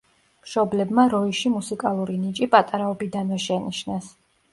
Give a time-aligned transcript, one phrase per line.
[0.45, 4.09] მშობლებმა როიში მუსიკალური ნიჭი პატარაობიდანვე შენიშნეს.